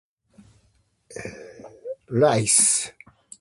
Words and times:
Rice. 2.09 2.91